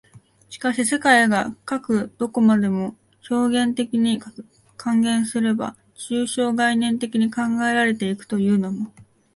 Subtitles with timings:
[0.49, 2.95] しかし世界がかく何処までも
[3.29, 4.19] 表現的に、
[4.75, 8.91] 換言すれば抽象概念的に考えられて行くというのも、